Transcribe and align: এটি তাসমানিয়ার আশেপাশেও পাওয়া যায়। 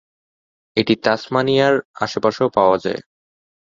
এটি 0.77 0.93
তাসমানিয়ার 1.03 1.73
আশেপাশেও 2.01 2.49
পাওয়া 2.49 2.77
যায়। 2.77 3.01